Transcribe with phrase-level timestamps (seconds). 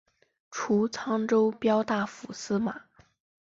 [0.49, 2.81] 除沧州骠大府司马。